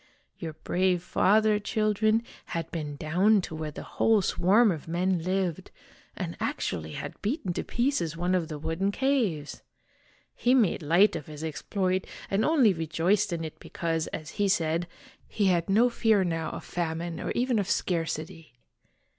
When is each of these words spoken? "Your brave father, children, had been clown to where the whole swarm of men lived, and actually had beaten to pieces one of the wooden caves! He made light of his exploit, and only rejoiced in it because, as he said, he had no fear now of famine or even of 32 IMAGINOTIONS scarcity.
"Your 0.39 0.53
brave 0.53 1.03
father, 1.03 1.59
children, 1.59 2.23
had 2.45 2.71
been 2.71 2.97
clown 2.97 3.39
to 3.41 3.53
where 3.53 3.69
the 3.69 3.83
whole 3.83 4.23
swarm 4.23 4.71
of 4.71 4.87
men 4.87 5.21
lived, 5.21 5.69
and 6.15 6.35
actually 6.39 6.93
had 6.93 7.21
beaten 7.21 7.53
to 7.53 7.63
pieces 7.63 8.17
one 8.17 8.33
of 8.33 8.47
the 8.47 8.57
wooden 8.57 8.91
caves! 8.91 9.61
He 10.33 10.55
made 10.55 10.81
light 10.81 11.15
of 11.15 11.27
his 11.27 11.43
exploit, 11.43 12.07
and 12.31 12.43
only 12.43 12.73
rejoiced 12.73 13.31
in 13.31 13.43
it 13.43 13.59
because, 13.59 14.07
as 14.07 14.31
he 14.41 14.47
said, 14.47 14.87
he 15.27 15.45
had 15.45 15.69
no 15.69 15.87
fear 15.87 16.23
now 16.23 16.49
of 16.49 16.65
famine 16.65 17.19
or 17.19 17.29
even 17.33 17.59
of 17.59 17.67
32 17.67 17.69
IMAGINOTIONS 17.69 17.75
scarcity. 18.15 18.53